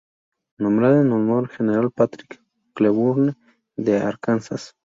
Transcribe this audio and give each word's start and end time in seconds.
Nombrado 0.57 0.99
en 1.03 1.11
honor 1.13 1.47
del 1.47 1.55
General 1.57 1.91
Patrick 1.91 2.41
Cleburne, 2.73 3.35
de 3.75 3.97
Arkansas. 3.99 4.73